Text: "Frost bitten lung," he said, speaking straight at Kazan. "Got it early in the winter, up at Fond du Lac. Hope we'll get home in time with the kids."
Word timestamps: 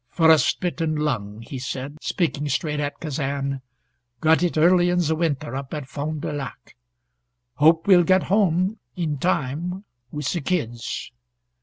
"Frost 0.09 0.59
bitten 0.61 0.95
lung," 0.95 1.43
he 1.43 1.59
said, 1.59 1.97
speaking 2.01 2.49
straight 2.49 2.79
at 2.79 2.99
Kazan. 2.99 3.61
"Got 4.19 4.41
it 4.41 4.57
early 4.57 4.89
in 4.89 4.97
the 4.97 5.15
winter, 5.15 5.55
up 5.55 5.75
at 5.75 5.87
Fond 5.87 6.21
du 6.21 6.31
Lac. 6.31 6.75
Hope 7.57 7.85
we'll 7.85 8.01
get 8.03 8.23
home 8.23 8.79
in 8.95 9.19
time 9.19 9.83
with 10.11 10.25
the 10.31 10.41
kids." 10.41 11.11